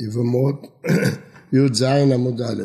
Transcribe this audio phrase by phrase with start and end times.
[0.00, 0.66] יבמות,
[1.52, 2.62] י"ז עמוד א'.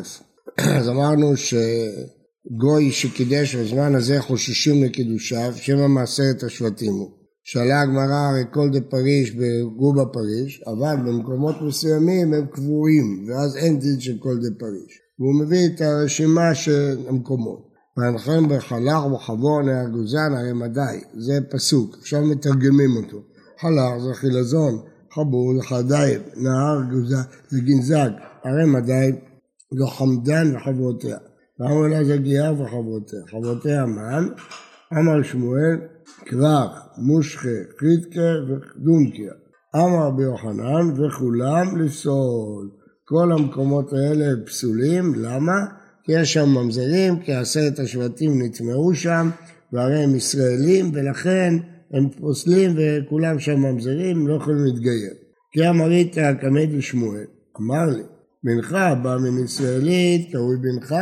[0.58, 7.10] אז אמרנו שגוי שקידש בזמן הזה חוששים לקידושיו, שמא מעשרת השבטים הוא.
[7.44, 13.78] שאלה הגמרא הרי כל דה פריש בגובה פריש, אבל במקומות מסוימים הם קבועים, ואז אין
[13.78, 14.98] דין של כל דה פריש.
[15.18, 17.72] והוא מביא את הרשימה של המקומות.
[17.96, 23.22] ואנחם בחלך וחבור נהר גוזן הרי מדי, זה פסוק, עכשיו מתרגמים אותו.
[23.60, 24.82] חלך זה חילזון,
[25.14, 26.80] חבור זה חדיים, נהר
[28.44, 29.12] הרי מדי
[29.72, 31.16] לא חמדן וחברותיה.
[31.58, 33.18] ואמר לה זה גיאה וחברותיה.
[33.30, 34.28] חברותיה מן,
[34.92, 35.78] אמר שמואל,
[36.26, 37.48] כרך, מושכה,
[37.78, 39.32] חיתקה ודונקיה.
[39.76, 42.70] אמר רבי יוחנן וכולם לפסול.
[43.04, 45.66] כל המקומות האלה פסולים, למה?
[46.04, 49.30] כי יש שם ממזרים, כי עשרת השבטים נטמעו שם,
[49.72, 51.54] והרי הם ישראלים, ולכן
[51.92, 55.14] הם פוסלים וכולם שם ממזרים, לא יכולים להתגייר.
[55.52, 57.24] כי אמרית הקמד ושמואל,
[57.60, 58.02] אמר לי,
[58.44, 60.94] בנך בא מן ישראלית, קרוי בנך,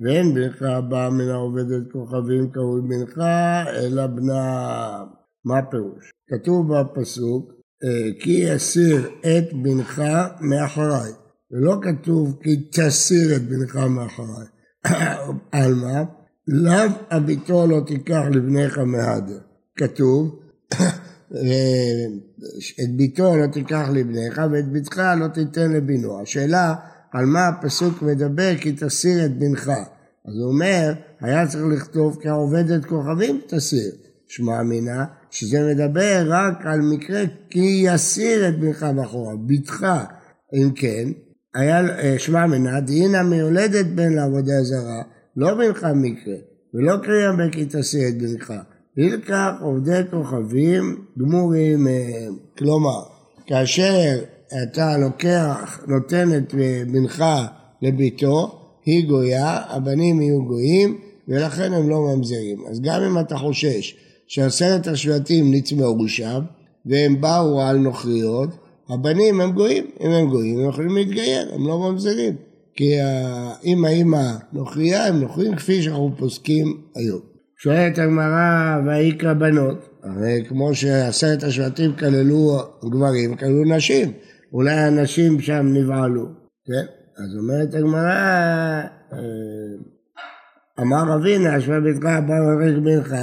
[0.00, 3.18] ואין בנך בא מן העובדת כוכבים, קרוי בנך,
[3.76, 5.04] אלא בנה.
[5.44, 6.10] מה פירוש?
[6.28, 7.52] כתוב בפסוק,
[8.20, 10.02] כי יסיר את בנך
[10.40, 11.12] מאחריי.
[11.50, 14.46] ולא כתוב כי תסיר את בנך מאחריי.
[15.52, 16.04] על מה?
[16.48, 19.38] לאו הביתו לא תיקח לבניך מהדר.
[19.76, 20.38] כתוב
[22.84, 26.20] את ביתו לא תיקח לבניך ואת ביתך לא תיתן לבינו.
[26.22, 26.74] השאלה
[27.12, 29.68] על מה הפסוק מדבר כי תסיר את בנך.
[30.28, 33.92] אז הוא אומר, היה צריך לכתוב כי העובדת כוכבים תסיר.
[34.28, 39.86] שמע אמינה שזה מדבר רק על מקרה כי יסיר את בנך מאחורה, ביתך.
[40.54, 41.08] אם כן,
[41.54, 45.02] היה אה, שמע אמינה דהינה מיולדת בן לעבודה זרה,
[45.36, 46.36] לא בנך מקרה,
[46.74, 48.52] ולא קריאה בכי תסיר את בנך.
[48.96, 52.36] נלקח עובדי כוכבים גמורים מהם.
[52.58, 53.02] כלומר,
[53.46, 54.18] כאשר
[54.62, 56.54] אתה לוקח, נותן את
[56.92, 57.24] בנך
[57.82, 62.64] לביתו, היא גויה, הבנים יהיו גויים, ולכן הם לא ממזרים.
[62.70, 66.40] אז גם אם אתה חושש שעשרת השבטים נצמאו שם,
[66.86, 68.48] והם באו על נוכריות,
[68.88, 72.34] הבנים הם גויים, אם הם גויים הם יכולים להתגייר, הם לא ממזרים.
[72.74, 72.92] כי
[73.64, 77.35] אם האמא נוכריה, הם נוכרים כפי שאנחנו פוסקים היום.
[77.58, 84.12] שואלת הגמרא, ויקרא בנות, הרי כמו שעשרת השבטים כללו גברים, כללו נשים,
[84.52, 86.26] אולי הנשים שם נבעלו,
[86.66, 86.86] כן?
[87.18, 88.10] אז אומרת הגמרא,
[89.12, 89.18] אה,
[90.80, 93.14] אמר אבינה, אשמה ביתך בא ורק בנך,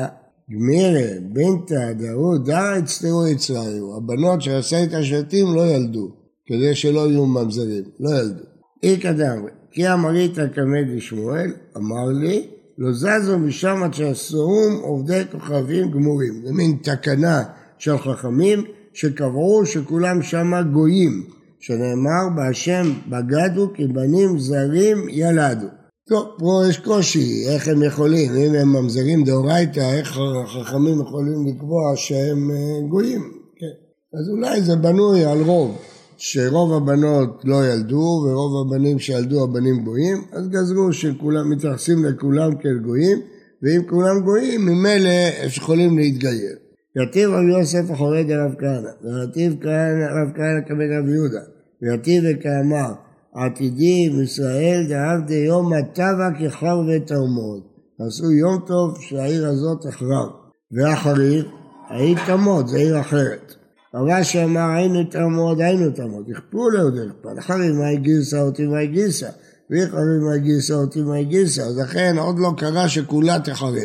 [0.52, 7.26] גמירה, בנתא, דהו, דא הצטרו יצריו, הבנות של עשרת השבטים לא ילדו, כדי שלא יהיו
[7.26, 8.44] ממזרים, לא ילדו.
[8.84, 12.48] אי קדם, כי אמרית כמד לשמואל, אמר לי,
[12.78, 16.42] לא זזו משם עד שעשוהם עובדי כוכבים גמורים.
[16.46, 17.44] זה מין תקנה
[17.78, 18.64] של חכמים
[18.94, 21.24] שקבעו שכולם שמה גויים,
[21.60, 25.68] שנאמר בהשם בגדו כי בנים זרים ילדו.
[26.10, 31.94] טוב, פה יש קושי, איך הם יכולים, אם הם ממזרים דאורייתא, איך החכמים יכולים לקבוע
[31.96, 33.22] שהם אה, גויים?
[33.58, 34.18] כן.
[34.20, 35.78] אז אולי זה בנוי על רוב.
[36.26, 42.80] שרוב הבנות לא ילדו ורוב הבנים שילדו הבנים גויים, אז גזרו שכולם מתייחסים לכולם כאל
[42.86, 43.20] גויים,
[43.64, 45.10] ואם כולם גויים ממילא
[45.58, 46.56] יכולים להתגייר.
[47.04, 49.54] יתיב רב יוסף החורד לרב כהנא, ויתיב
[50.16, 51.44] רב כהנא כבן רב יהודה,
[51.82, 52.94] ויתיב וכאמר
[53.34, 57.62] עתידים ישראל דעבדי יום הטבע כחר ותרמוד.
[58.00, 60.30] עשו יום טוב שהעיר הזאת תחרב.
[60.72, 61.44] ואחריו,
[61.90, 63.62] העיר תמוד, זו עיר אחרת.
[63.96, 69.30] רש"י אמר היינו תמוד, היינו תמוד, יכפו לעוד יכפה, אחרי מה גרסה אותי מה גרסה,
[69.70, 73.76] ואחרי מה גרסה אותי מה גרסה, אז לכן עוד לא קרה שכולה תחרב,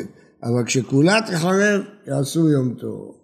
[0.43, 3.15] אבל כשכולה תחרב יעשו יום טוב.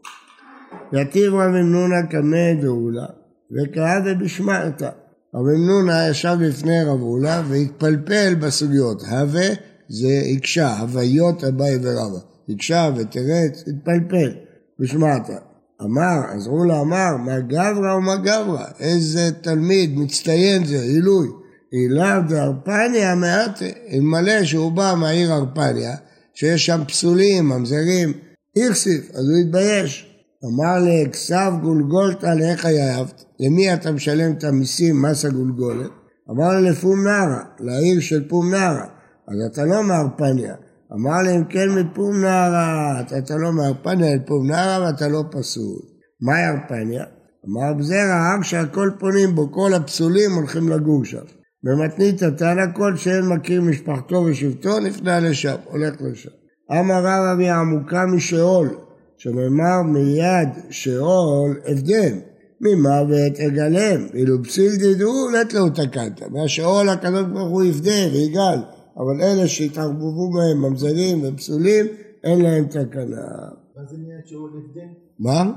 [0.93, 3.07] יתיב רבי מנונה קמא דאולה,
[3.53, 4.91] וקרא ובשמעתה.
[5.35, 9.49] רבי מנונה ישב לפני רב אולה והתפלפל בסוגיות, הווה
[9.89, 12.19] זה הקשה, הוויות אביי ורבא,
[12.49, 14.33] הקשה ותרץ, התפלפל,
[14.79, 15.54] בשמעתה.
[15.83, 21.29] אמר, אז רולה אמר, מה גברא ומה גברא, איזה תלמיד מצטיין זה, עילוי.
[21.73, 25.97] אילאו דארפניה מעטה, אלמלא שהוא בא מהעיר ארפניה,
[26.35, 28.13] שיש שם פסולים, ממזרים,
[28.57, 30.11] איכסיף, אז הוא התבייש.
[30.45, 35.91] אמר לי, כסף גולגולתא לאיך היאבת, למי אתה משלם את המיסים, מס הגולגולת?
[36.31, 38.87] אמר לי, לפום נערה, לעיר של פום נערה,
[39.29, 40.55] אז אתה לא מארפניה.
[40.95, 45.79] אמר להם כן מפום נערה, אתה לא מארפניה אל פום נערה ואתה לא פסול.
[46.21, 47.05] מהי ארפניה?
[47.49, 51.25] אמר בזרע הר שהכל פונים בו, כל הפסולים הולכים לגור שם.
[51.65, 56.31] במתנית התנא כל שאין מכיר משפחתו ושבטו נפנה לשם, הולך לשם.
[56.73, 58.69] אמר רב אבי עמוקה משאול,
[59.19, 62.15] שנאמר מיד שאול הבדל,
[62.61, 68.59] ממוות אגלם, ואילו פסיל דידו נט לו תקנת, מהשאול הקדוש ברוך הוא יפדה ויגאל,
[68.97, 71.87] אבל אלה שהתערבבו בהם ממזרים ופסולים,
[72.25, 73.27] אין להם תקנה.
[73.77, 74.87] מה זה נהיה שאול יפדה?
[75.19, 75.53] מה?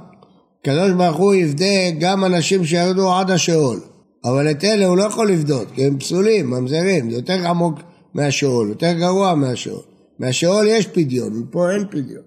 [0.61, 3.79] הקדוש ברוך הוא יפדה גם אנשים שירדו עד השאול,
[4.25, 7.79] אבל את אלה הוא לא יכול לפדות, כי הם פסולים, ממזרים, זה יותר עמוק
[8.13, 9.81] מהשאול, יותר גרוע מהשאול.
[10.19, 12.23] מהשאול יש פדיון, מפה אין פדיון.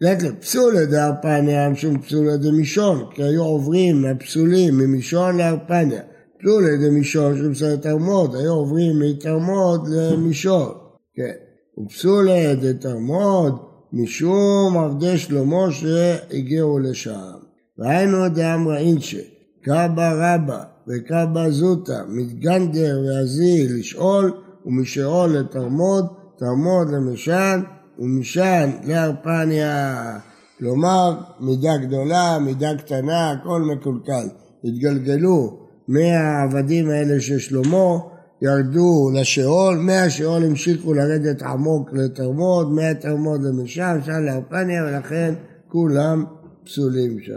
[0.00, 6.02] לית לפסולא דארפניה משום פסולא דמישון, כי היו עוברים מהפסולים ממישון לארפניה.
[6.42, 10.72] פסולא דמישון של בסדר תרמוד, היו עוברים מתרמוד למישון.
[11.14, 11.32] כן.
[11.78, 13.58] ופסולא דתרמוד
[13.92, 17.32] משום עבדי שלמה שהגיעו לשם.
[17.78, 19.20] והיינו דאמרא אינשא,
[19.62, 24.32] קבא רבא וקבא זוטא, מתגנדר ואזיל לשאול,
[24.66, 26.06] ומשאול לתרמוד,
[26.38, 27.62] תרמוד למשען,
[27.98, 30.18] ומשען לארפניה.
[30.58, 34.28] כלומר, מידה גדולה, מידה קטנה, הכל מקולקל.
[34.64, 35.62] התגלגלו
[35.92, 37.98] מהעבדים האלה של שלמה,
[38.42, 45.34] ירדו לשאול, מהשאול המשיכו לרדת עמוק לתרמוד, מהתרמוד למשם, שם לארפניה, ולכן
[45.68, 46.24] כולם
[46.64, 47.32] פסולים שם.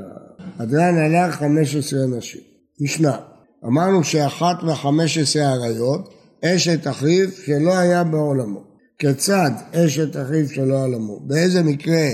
[0.59, 2.41] הדרן הלך 15 נשים.
[2.81, 3.17] משנה,
[3.65, 6.13] אמרנו שאחת מחמש עשרה עריות,
[6.45, 8.63] אשת אחיו שלא היה בעולמו.
[8.99, 11.19] כיצד אשת אחיו שלא עולמו?
[11.19, 12.09] באיזה מקרה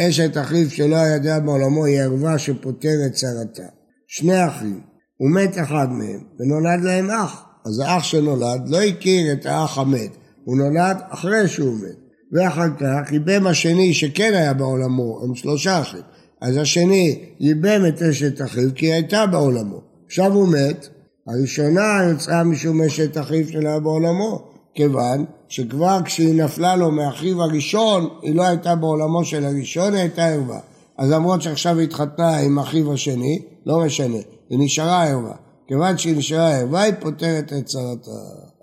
[0.00, 3.62] אשת אחיו שלא היה בעולמו היא ערווה שפותרת צרתה?
[4.08, 4.80] שני אחים,
[5.20, 7.44] ומת אחד מהם, ונולד להם אח.
[7.66, 10.10] אז האח שנולד לא הכיר את האח המת,
[10.44, 12.04] הוא נולד אחרי שהוא מת.
[12.32, 16.00] ואחר כך ייבם השני שכן היה בעולמו, הם שלושה אחים.
[16.40, 19.80] אז השני ייבם את אשת אחיו כי היא הייתה בעולמו.
[20.06, 20.88] עכשיו הוא מת,
[21.28, 24.42] הראשונה יצאה משום אשת אחיו שלה בעולמו,
[24.74, 30.26] כיוון שכבר כשהיא נפלה לו מאחיו הראשון, היא לא הייתה בעולמו של הראשון, היא הייתה
[30.26, 30.58] ערווה.
[30.98, 34.18] אז למרות שעכשיו היא התחתנה עם אחיו השני, לא משנה,
[34.54, 35.34] היא נשארה ערווה.
[35.68, 38.10] כיוון שהיא נשארה ערווה, היא פותרת את צרתה.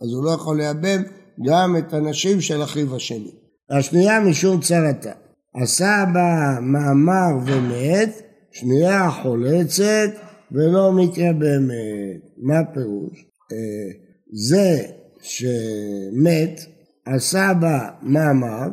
[0.02, 1.02] אז הוא לא יכול לייבם
[1.46, 3.32] גם את הנשים של אחיו השני.
[3.70, 5.12] השנייה משום צרתה.
[5.56, 8.22] עשה בה מאמר ומת,
[8.52, 10.10] שנייה חולצת
[10.52, 12.22] ולא מתייבמת.
[12.38, 13.26] מה הפירוש?
[13.52, 13.58] אה,
[14.34, 14.84] זה
[15.22, 16.62] שמת
[17.06, 18.68] עשה בה מאמר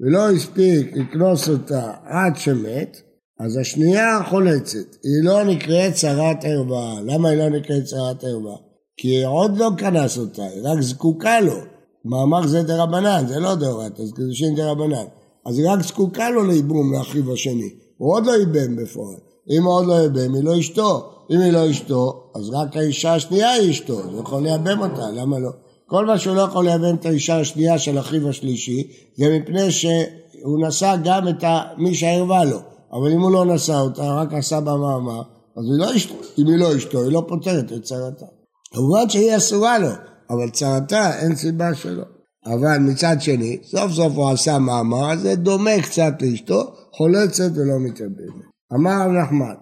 [0.00, 2.96] ולא הספיק לקנוס אותה עד שמת,
[3.40, 6.94] אז השנייה חולצת, היא לא נקראת צרת ערווה.
[7.04, 8.56] למה היא לא נקראת צרת ערווה?
[8.96, 11.56] כי עוד לא כנס אותה, היא רק זקוקה לו.
[12.04, 15.04] מאמר זה דה רבנן, זה לא דאורייתא, זה קידושין דה רבנן.
[15.46, 17.70] אז היא רק זקוקה לו לייבום לאחיו השני.
[17.98, 19.16] הוא עוד לא ייבם בפועל.
[19.50, 21.10] אם הוא עוד לא ייבם, היא לא אשתו.
[21.30, 25.38] אם היא לא אשתו, אז רק האישה השנייה היא אשתו, הוא יכול לייבם אותה, למה
[25.38, 25.50] לא?
[25.86, 30.66] כל מה שהוא לא יכול לייבם את האישה השנייה של אחיו השלישי, זה מפני שהוא
[30.66, 31.44] נשא גם את
[31.78, 32.73] מי שערווה לו.
[32.94, 35.22] אבל אם הוא לא נשא אותה, רק עשה בה מאמר,
[35.56, 36.14] אז היא לא אשתו.
[36.38, 38.26] אם היא לא אשתו, היא לא פותרת את צרתה.
[38.72, 39.88] כמובן שהיא אסורה לו,
[40.30, 42.04] אבל צרתה אין סיבה שלא.
[42.46, 47.78] אבל מצד שני, סוף סוף הוא עשה מאמר, אז זה דומה קצת לאשתו, חולצת ולא
[47.80, 48.44] מתאבדת.
[48.74, 49.54] אמר נחמן,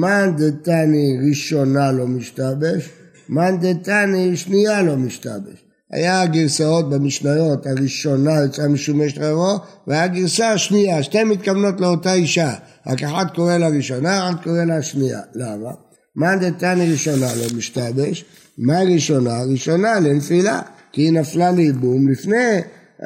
[0.00, 2.90] מאן דתני ראשונה לא משתבש,
[3.28, 5.64] מאן דתני שנייה לא משתבש.
[5.92, 12.52] היה גרסאות במשניות, הראשונה יצאה משומש רבו, והיה גרסה השנייה, שתיהן מתכוונות לאותה אישה,
[12.86, 15.20] רק אחת קורא לה ראשונה, אחת קורא לה שנייה.
[15.34, 15.70] למה?
[16.16, 18.24] מאן דתני ראשונה לא משתבש,
[18.58, 19.42] מה ראשונה?
[19.52, 20.60] ראשונה לנפילה,
[20.92, 22.60] כי היא נפלה לייבום לפני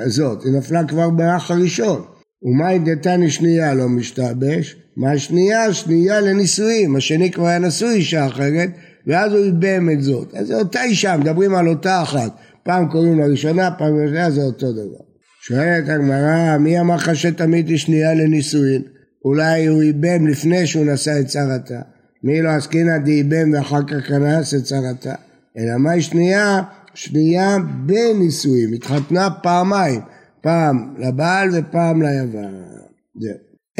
[0.06, 2.02] זאת, היא נפלה כבר באח הראשון.
[2.42, 5.74] ומאי דתני שנייה לא משתבש, מה שנייה?
[5.74, 8.70] שנייה לנישואים, השני כבר היה נשוי אישה אחרת,
[9.06, 10.34] ואז הוא איבם את זאת.
[10.34, 12.36] אז זה אותה אישה, מדברים על אותה אחת.
[12.64, 15.04] פעם קוראים לראשונה, פעם ראשונה, זה אותו דבר.
[15.40, 18.82] שואלת הגמרא, מי אמר לך שתמיד היא שנייה לנישואין?
[19.24, 21.80] אולי הוא איבם לפני שהוא נשא את צרתה.
[22.22, 25.14] מי לא עסקינא דאיבם ואחר כך כנס את צרתה.
[25.58, 26.62] אלא מהי שנייה?
[26.94, 27.56] שנייה
[27.86, 30.00] בנישואים, התחתנה פעמיים,
[30.40, 32.64] פעם לבעל ופעם ליוון.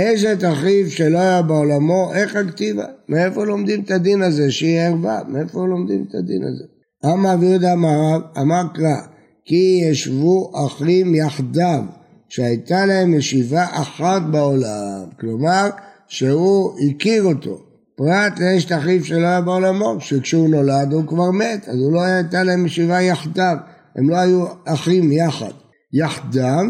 [0.01, 2.85] אשת אחיו שלא היה בעולמו, איך הכתיבה?
[3.09, 5.21] מאיפה לומדים את הדין הזה שהיא ערווה?
[5.29, 6.65] מאיפה לומדים את הדין הזה?
[7.05, 7.73] אמר אבי יהודה
[8.39, 8.97] אמר קרא,
[9.45, 11.83] כי ישבו אחים יחדיו,
[12.29, 15.05] שהייתה להם ישיבה אחת בעולם.
[15.21, 15.71] כלומר,
[16.09, 17.59] שהוא הכיר אותו.
[17.97, 22.43] פרט לאשת אחיו שלא היה בעולמו, שכשהוא נולד הוא כבר מת, אז הוא לא הייתה
[22.43, 23.57] להם ישיבה יחדיו,
[23.97, 25.53] הם לא היו אחים יחד.
[25.93, 26.65] יחדיו,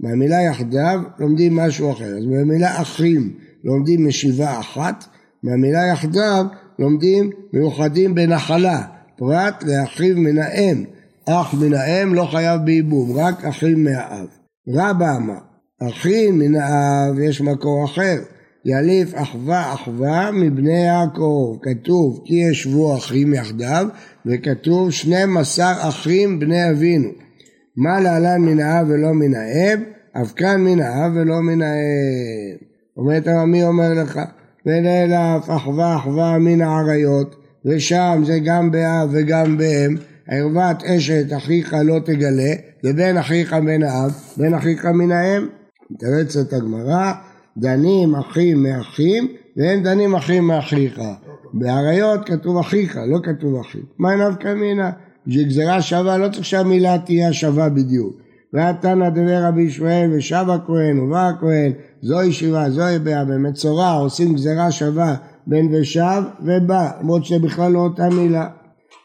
[0.00, 3.32] מהמילה יחדיו לומדים משהו אחר, אז מהמילה אחים
[3.64, 5.04] לומדים ישיבה אחת,
[5.42, 6.46] מהמילה יחדיו
[6.78, 8.82] לומדים מיוחדים בנחלה,
[9.18, 10.84] פרט לאחיו מן האם,
[11.28, 14.26] אח מן האם לא חייב בייבום, רק אחים מהאב.
[14.68, 15.38] רבא אמר,
[15.82, 18.16] אחים מן האב יש מקור אחר,
[18.64, 21.56] יליף אחווה אחווה מבני יעקב.
[21.62, 23.88] כתוב כי ישבו אחים יחדיו,
[24.26, 27.08] וכתוב שנים עשר אחים בני אבינו.
[27.76, 29.80] מה להלן מן האב ולא מן האב,
[30.22, 32.58] אף כאן מן האב ולא מן האב.
[32.96, 34.20] אומרת הרמי אומר לך,
[34.66, 39.96] ונאלף אחווה אחווה מן האריות, ושם זה גם באב וגם באם,
[40.28, 42.52] ערוות אשת אחיך לא תגלה,
[42.84, 45.46] ובן אחיך מן האב, בן אחיך מן האם.
[45.90, 47.12] מתרצת הגמרא,
[47.56, 51.00] דנים אחים מאחים, ואין דנים אחים מאחיך.
[51.54, 53.78] באריות כתוב אחיך, לא כתוב אחי.
[53.98, 54.90] מה נפקא מינה?
[55.26, 58.16] בשביל גזירה שווה לא צריך שהמילה תהיה שווה בדיוק.
[58.52, 64.72] והתנא דבר רבי ישמעאל ושב הכהן ובא הכהן זו ישיבה זו יביעה במצורע עושים גזירה
[64.72, 65.16] שווה
[65.46, 68.48] בין ושב ובא למרות שבכלל לא אותה מילה.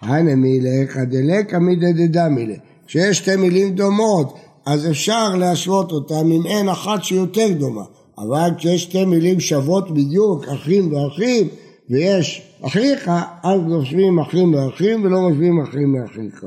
[0.02, 2.56] הנה מילה חדלקא מידה דדמילה
[2.88, 7.84] כשיש שתי מילים דומות אז אפשר להשוות אותם אם אין אחת שיותר דומה
[8.18, 11.48] אבל כשיש שתי מילים שוות בדיוק אחים ואחים
[11.90, 13.12] ויש אחיך
[13.44, 16.46] אז משווים אחים ואחים ולא משווים אחים מאחיך.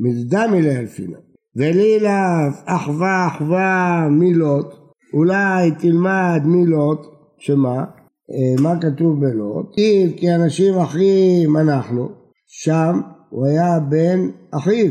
[0.00, 1.16] מזדמילה אלפינה
[1.56, 4.74] ולילף אחווה אחווה מילות,
[5.14, 7.06] אולי תלמד מילות,
[7.38, 7.84] שמה?
[8.30, 9.66] אה, מה כתוב בלוט?
[9.78, 12.08] אם כי אנשים אחים אנחנו,
[12.46, 13.00] שם
[13.30, 14.90] הוא היה בן אחיו,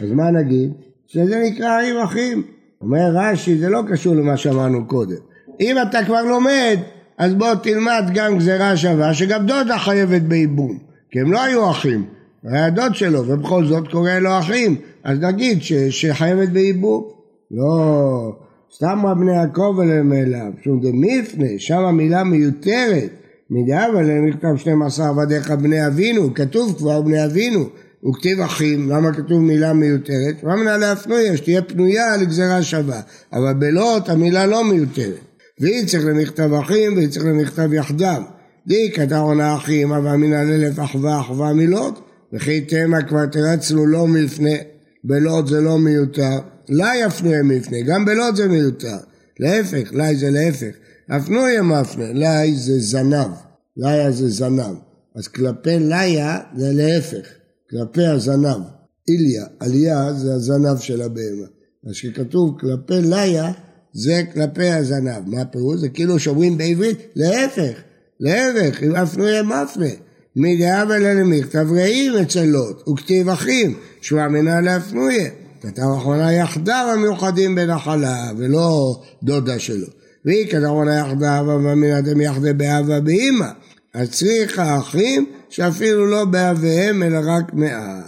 [0.00, 0.72] אז מה נגיד?
[1.06, 2.42] שזה נקרא אחים אחים.
[2.80, 5.16] אומר רש"י, זה לא קשור למה שאמרנו קודם.
[5.60, 6.78] אם אתה כבר לומד,
[7.18, 10.78] אז בוא תלמד גם גזירה שווה, שגם דודה חייבת בייבום,
[11.10, 12.04] כי הם לא היו אחים,
[12.44, 17.04] היה דוד שלו, ובכל זאת קורא לו אחים, אז נגיד ש, שחייבת בייבום.
[17.50, 18.32] לא,
[18.74, 23.10] סתם בני יעקב אליהם אליו, שום דמיפנה, שם המילה מיותרת.
[23.50, 27.64] מדאב עליהם נכתב 12 עבדיך בני אבינו, כתוב כבר בני אבינו,
[28.00, 30.42] הוא כתיב אחים, למה כתוב מילה מיותרת?
[30.42, 31.36] מה מנהלי הפנויה?
[31.36, 33.00] שתהיה פנויה לגזירה שווה,
[33.32, 35.20] אבל בלוט המילה לא מיותרת.
[35.60, 38.22] והיא צריך למכתב אחים והיא צריך למכתב יחדיו.
[38.66, 42.00] די כתב עונה אחים, אבל מן הללף אחווה אחווה מילות,
[42.32, 44.56] וכי תמה כבר תרצנו לא מלפני,
[45.04, 46.38] בלוד זה לא מיותר,
[46.68, 48.96] לה יפנו מפנה, גם בלוד זה מיותר,
[49.40, 50.74] להפך, לי זה להפך,
[51.08, 53.30] הפנו יהיה מפנה, לי זה זנב,
[53.76, 54.76] ליה זה זנב,
[55.16, 57.26] אז כלפי ליה זה להפך,
[57.70, 58.62] כלפי הזנב,
[59.08, 61.46] איליה, עלייה זה הזנב של הבהמה,
[61.86, 63.52] אז כשכתוב כלפי ליה
[63.92, 65.80] זה כלפי הזנב, מה הפירוש?
[65.80, 67.78] זה כאילו שאומרים בעברית, להפך,
[68.20, 69.90] להפך, אם הפנו יהיה מפנה.
[70.36, 75.30] מדאבה ללמכתב רעים אצל לוט, וכתיב אחים, שמע מנה להפנויה.
[75.62, 79.86] כתב אחרונה יחדיו המיוחדים בנחלה, ולא דודה שלו.
[80.24, 81.44] והיא כתב אחרונה יחדיו,
[81.76, 83.48] מן אדם יחדה באבא באמא.
[83.94, 88.02] אז צריך האחים שאפילו לא באביהם אלא רק מאב.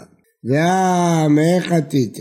[0.45, 2.19] ואה, מאיך עתית?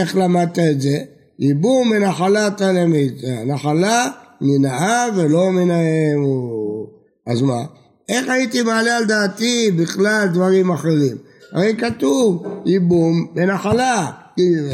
[0.00, 0.98] איך למדת את זה?
[1.38, 3.24] ייבום מנחלת הלמית.
[3.46, 4.08] נחלה
[4.40, 6.24] מן האב ולא מן האם.
[7.26, 7.64] אז מה?
[8.08, 11.16] איך הייתי מעלה על דעתי בכלל דברים אחרים?
[11.52, 14.10] הרי כתוב ייבום בנחלה,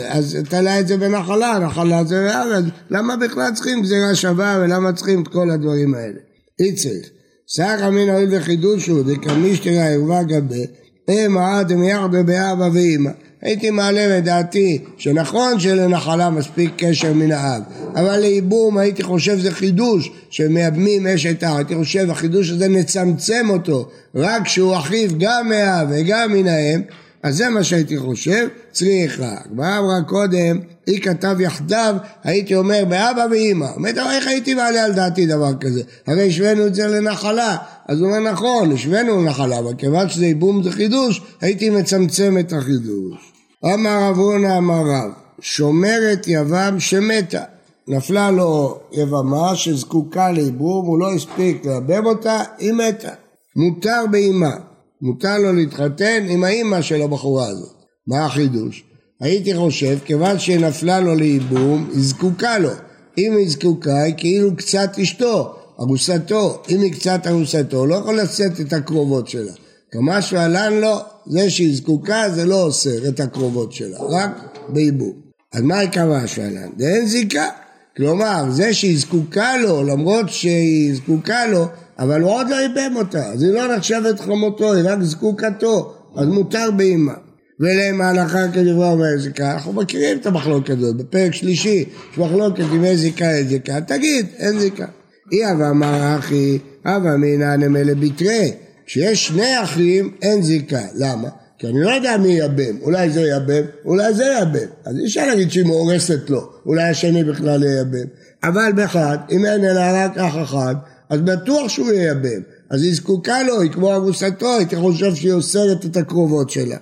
[0.08, 5.22] אז תלה את זה בנחלה, נחלה זה בארץ, למה בכלל צריכים גזירה שווה ולמה צריכים
[5.22, 6.18] את כל הדברים האלה?
[6.60, 7.10] אי צריך.
[7.48, 10.66] סך אמין הואיל וחידושו דקמישתרא ערווה גבי,
[11.08, 13.10] המה דמיחדה באבא ואימא.
[13.42, 17.62] הייתי מעלה לדעתי שנכון שלנחלה מספיק קשר מן האב,
[17.94, 23.88] אבל לייבום הייתי חושב זה חידוש שמייבמים אשת האב, הייתי חושב החידוש הזה נצמצם אותו
[24.14, 26.80] רק שהוא אחיו גם מהאב וגם מן האם,
[27.26, 29.34] אז זה מה שהייתי חושב, צריכה.
[29.44, 33.66] הגמרא אמרה קודם, היא כתב יחדיו, הייתי אומר באבא ואימא.
[33.76, 35.82] אומרת, איך הייתי מעלה על דעתי דבר כזה?
[36.06, 37.56] הרי השווינו את זה לנחלה.
[37.88, 42.52] אז הוא אומר, נכון, השווינו לנחלה, אבל כיוון שזה ייבום זה חידוש, הייתי מצמצם את
[42.52, 43.32] החידוש.
[43.64, 47.42] אמר רב הונא אמר רב, שומרת יבם שמתה.
[47.88, 53.12] נפלה לו יבמה שזקוקה לייבום, הוא לא הספיק לייבם אותה, היא מתה.
[53.56, 54.56] מותר באמה.
[55.02, 57.74] מותר לו להתחתן עם האימא של הבחורה הזאת.
[58.06, 58.84] מה החידוש?
[59.20, 62.70] הייתי חושב, כיוון שנפלה לו לייבום, היא זקוקה לו.
[63.18, 66.62] אם היא זקוקה, היא כאילו קצת אשתו, ארוסתו.
[66.68, 69.52] אם היא קצת ארוסתו, לא יכול לשאת את הקרובות שלה.
[69.92, 74.30] כמה שעלן לו, זה שהיא זקוקה זה לא אוסר את הקרובות שלה, רק
[74.68, 75.12] בייבום.
[75.52, 76.68] אז מה יקרה שעלן?
[76.78, 77.48] זה אין זיקה.
[77.96, 81.66] כלומר, זה שהיא זקוקה לו, למרות שהיא זקוקה לו,
[81.98, 86.26] אבל הוא עוד לא ייבם אותה, אז היא לא נחשבת חמותו, היא רק זקוקתו, אז
[86.26, 87.14] מותר באימה.
[87.60, 92.84] ולהם ההלכה כדברי אומר זיקה, אנחנו מכירים את המחלוקת הזאת, בפרק שלישי יש מחלוקת אם
[92.84, 94.86] יש זיקה אין זיקה, תגיד, אין זיקה.
[95.32, 98.52] אי אבא אמר אחי, אבא מינא נמלה בתרי,
[98.86, 101.28] כשיש שני אחים אין זיקה, למה?
[101.58, 104.68] כי אני לא יודע מי ייבם, אולי זה ייבם, אולי זה ייבם.
[104.84, 108.06] אז אי אפשר להגיד שהיא מאורסת לו, אולי השני בכלל ייבם.
[108.44, 110.74] אבל באחד, אם אין אלא רק אח אחד,
[111.08, 112.40] אז בטוח שהוא ייבם.
[112.70, 116.76] אז היא זקוקה לו, היא כמו ארוסתו, הייתי חושב שהיא אוסרת את הקרובות שלה.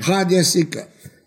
[0.00, 0.80] אחד יש סיכה.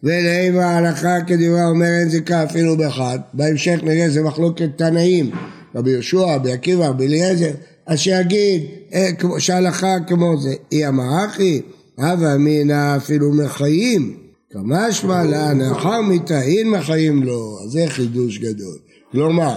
[0.03, 5.31] ולאם ההלכה כדברה אומר אין זיקה אפילו באחד, בהמשך נראה זה מחלוקת תנאים,
[5.75, 7.51] רבי יהושע, רבי עקיבא, רבי אליעזר,
[7.87, 11.61] אז שיגיד אה, שההלכה כמו זה, היא המערכי,
[11.97, 14.17] הווה אמינא אפילו מחיים,
[14.51, 18.77] כמשמע לה לאחר מיתאין מחיים לו, אז זה חידוש גדול.
[19.11, 19.55] כלומר,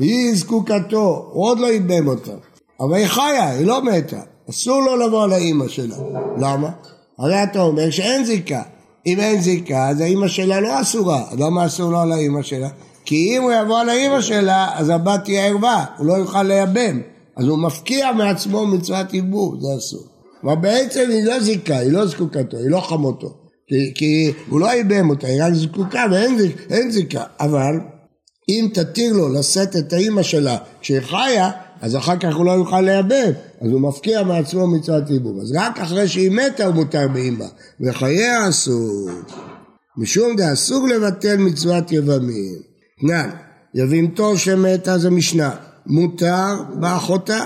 [0.00, 2.32] היא זקוקתו, הוא עוד לא איבם אותה,
[2.80, 5.96] אבל היא חיה, היא לא מתה, אסור לו לבוא לאימא שלה.
[6.38, 6.70] למה?
[7.18, 8.62] הרי אתה אומר שאין זיקה.
[9.06, 11.24] אם אין זיקה, אז האימא שלה לא אסורה.
[11.38, 12.68] למה אסור לו לאימא שלה?
[13.04, 17.00] כי אם הוא יבוא לאימא שלה, אז הבת תהיה ערווה, הוא לא יוכל לייבם.
[17.36, 20.02] אז הוא מפקיע מעצמו מצוות עיבור, זה אסור.
[20.44, 23.34] אבל בעצם היא לא זיקה, היא לא זקוקתו, היא לא חמותו.
[23.66, 27.22] כי, כי הוא לא ייבם אותה, היא רק זקוקה ואין זיקה.
[27.40, 27.80] אבל
[28.50, 32.80] אם תתיר לו לשאת את האימא שלה כשהיא חיה, אז אחר כך הוא לא יוכל
[32.80, 35.40] לייבם, אז הוא מפקיע מעצמו מצוות ייבום.
[35.40, 37.44] אז רק אחרי שהיא מתה הוא מותר באימא,
[37.80, 39.10] וחייה אסור.
[39.96, 42.54] משום דאסור לבטל מצוות יבמים.
[43.00, 43.30] תנן,
[43.74, 45.50] יבימתו שמתה זה משנה,
[45.86, 47.44] מותר באחותה.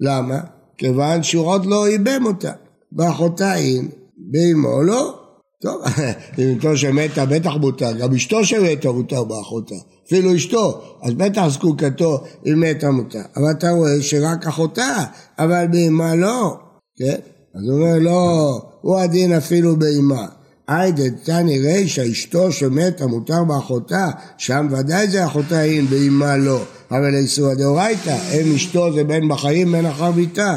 [0.00, 0.40] למה?
[0.78, 2.52] כיוון שהוא עוד לא ייבם אותה.
[2.92, 5.19] באחותה אין, באמו לא.
[5.62, 5.82] טוב,
[6.38, 9.74] יבימתו שמתה בטח מותר, גם אשתו שמתה מותר באחותה.
[10.06, 13.22] אפילו אשתו, אז בטח זקוקתו היא מתה מותר.
[13.36, 15.04] אבל אתה רואה שרק אחותה,
[15.38, 16.56] אבל באמה לא,
[16.96, 17.16] כן?
[17.54, 20.26] אז הוא אומר לא, הוא הדין אפילו באמה.
[20.68, 26.60] היידה תני רישא אשתו שמתה מותר באחותה, שם ודאי זה אחותה היא, באמה לא.
[26.90, 30.56] אבל איסור דאורייתא, אם אשתו זה בן בחיים בן אחר ביתה.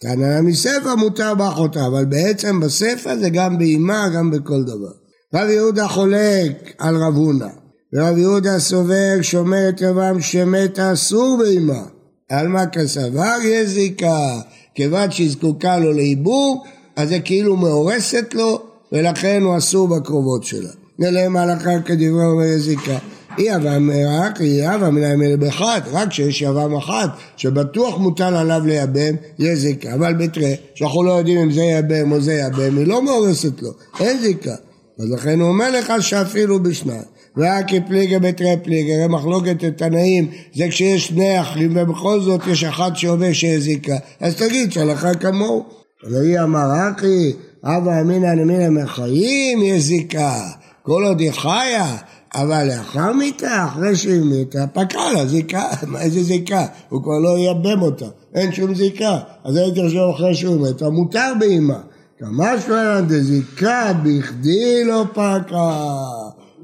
[0.00, 4.92] תנא מספר מותר באחותה, אבל בעצם בספר זה גם באמה, גם בכל דבר.
[5.34, 7.48] רב יהודה חולק על רב הונא.
[7.94, 11.82] ורב יהודה סובר שומר את רבם שמתה אסור באמה.
[12.30, 14.40] על מה כסבר יש זיקה,
[14.74, 16.64] כיוון שהיא זקוקה לו לעיבור,
[16.96, 20.70] אז זה כאילו מאורסת לו, ולכן הוא אסור בקרובות שלה.
[20.98, 22.98] נלם ההלכה כדברי אומר זיקה.
[23.38, 28.62] אי יבם רק אי יבם מן האמר באחד, רק כשיש יבם אחת, שבטוח מוטל עליו
[28.66, 29.94] לייבם, יש זיקה.
[29.94, 33.70] אבל בתראה, שאנחנו לא יודעים אם זה ייבם או זה ייבם, היא לא מאורסת לו,
[34.00, 34.54] אין זיקה.
[34.98, 37.14] אז לכן הוא אומר לך שאפילו בשניים.
[37.36, 42.90] ורק פליגה בתרי פליגה, הרי מחלוקת התנאים זה כשיש שני אחים ובכל זאת יש אחד
[42.94, 45.64] שאומר שהזיקה, אז תגיד שהלכה כמוהו.
[46.10, 47.32] והיא אמר אחי,
[47.64, 50.40] אבא אמינא אמינא מחיים יש זיקה,
[50.82, 51.96] כל עוד היא חיה,
[52.34, 55.68] אבל לאחר מיתה, אחרי שהיא מתה, פקעה לה זיקה,
[56.00, 56.66] איזה זיקה?
[56.88, 59.18] הוא כבר לא ייבם אותה, אין שום זיקה.
[59.44, 61.78] אז הייתי חושב אחרי שהוא מת, מותר באימה.
[62.18, 66.04] כמה שלא דזיקה בכדי לא פקעה.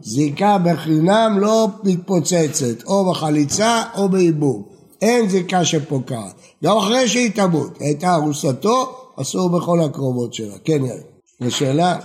[0.02, 4.68] זיקה בחינם לא מתפוצצת, או בחליצה או בעיבוב.
[5.02, 6.35] אין זיקה שפוקעת.
[6.64, 10.54] גם אחרי שהיא תמות, הייתה ארוסתו, אסור בכל הקרובות שלה.
[10.64, 11.02] כן, יאיר.
[11.40, 11.96] זו שאלה?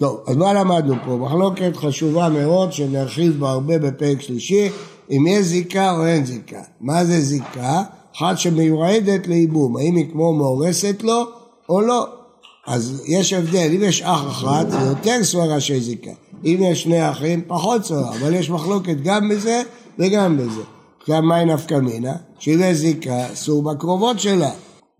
[0.00, 1.16] טוב, אז מה למדנו פה?
[1.16, 4.68] מחלוקת חשובה מאוד שנרחיב בה הרבה בפרק שלישי,
[5.10, 6.60] אם יש זיקה או אין זיקה.
[6.80, 7.82] מה זה זיקה?
[8.16, 11.22] אחת שמיועדת לייבום, האם היא כמו מאורסת לו
[11.68, 12.06] או לא.
[12.66, 16.10] אז יש הבדל, אם יש אח אחד זה יותר סברה של זיקה,
[16.44, 19.62] אם יש שני אחים פחות סברה, אבל יש מחלוקת גם בזה
[19.98, 20.62] וגם בזה.
[21.00, 22.12] עכשיו מהי נפקא מינה?
[22.38, 24.50] שאם יש זיקה אסור בקרובות שלה,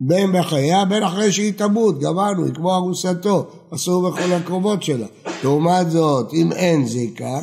[0.00, 5.07] בין בחייה בין אחרי שהיא תמות, גמרנו, היא כמו ארוסתו, אסור בכל הקרובות שלה.
[5.44, 7.40] לעומת זאת, אם אין זיקה,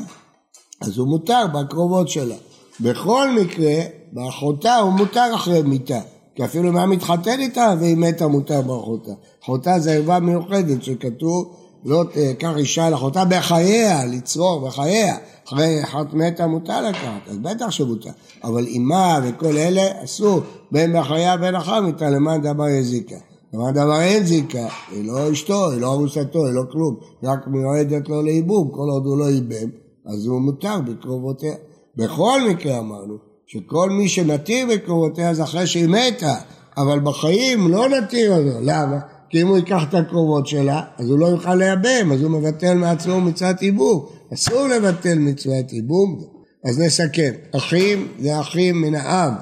[0.82, 2.36] אז הוא מותר בקרובות שלה.
[2.80, 3.74] בכל מקרה,
[4.12, 6.00] באחותה הוא מותר אחרי מיתה.
[6.36, 9.12] כי אפילו אם היה מתחתן איתה והיא מתה מותר באחותה.
[9.44, 15.18] אחותה זה ערווה מיוחדת שכתוב לא תקח אישה לאחותה בחייה, לצרור בחייה.
[15.48, 18.10] אחרי אחת מתה מותר לקחת, אז בטח שמותר.
[18.44, 20.40] אבל אימה וכל אלה אסור,
[20.72, 23.16] בין בחייה בין אחר מיתה למען דבר יש זיקה.
[23.54, 28.10] למאן דאמר אין זיקה, היא לא אשתו, היא לא ארוסתו, היא לא כלום, רק מיועדת
[28.10, 29.70] לו לייבום, כל עוד הוא לא ייבם,
[30.06, 31.54] אז הוא מותר בקרובותיה.
[31.96, 33.16] בכל מקרה אמרנו,
[33.48, 36.36] שכל מי שנתיר בקרובותיה זה אחרי שהיא מתה,
[36.78, 39.00] אבל בחיים לא נתיר אותו, למה?
[39.32, 42.74] כי אם הוא ייקח את הקרובות שלה, אז הוא לא יוכל לייבם, אז הוא מבטל
[42.74, 44.06] מעצמו מצוות ייבום.
[44.34, 46.22] אסור לבטל מצוות ייבום.
[46.66, 49.34] אז נסכם, אחים זה אחים מן האב,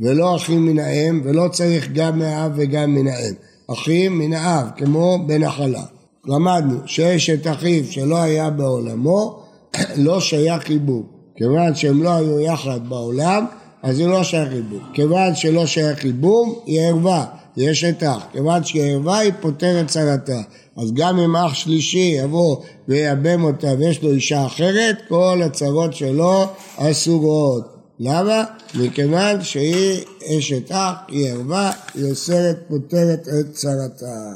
[0.00, 3.34] ולא אחים מן האם, ולא צריך גם מהאב וגם מן האם.
[3.72, 5.82] אחים מן האב, כמו בנחלה.
[6.26, 9.42] למדנו שאשת אחיו שלא היה בעולמו,
[9.96, 11.06] לא שייך ייבום.
[11.36, 13.46] כיוון שהם לא היו יחד בעולם,
[13.82, 14.82] אז זה לא שייך ייבום.
[14.94, 17.24] כיוון שלא שייך ייבום, היא ערווה.
[17.56, 18.02] יש את.
[18.32, 20.40] כיוון שהיא ערווה היא פותרת צרתה.
[20.76, 22.56] אז גם אם אח שלישי יבוא
[22.88, 26.44] ויאבם אותה ויש לו אישה אחרת, כל הצרות שלו
[26.76, 27.74] אסורות.
[28.00, 28.44] למה?
[28.74, 34.32] מכיוון שהיא אשת אח, היא ערווה, היא אוסרת פותרת את צרתה.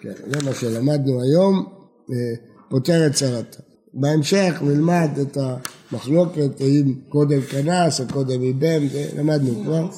[0.00, 1.66] כן, זה מה שלמדנו היום,
[2.10, 2.16] אה,
[2.68, 3.62] פותרת צרתה.
[3.94, 8.82] בהמשך נלמד את המחלוקת האם קודם כנס או קודם איבם,
[9.18, 9.88] למדנו כבר.